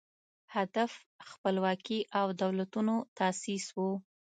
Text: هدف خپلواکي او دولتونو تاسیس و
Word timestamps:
هدف 0.55 0.91
خپلواکي 1.31 1.99
او 2.19 2.27
دولتونو 2.41 2.95
تاسیس 3.17 3.65
و 3.75 3.77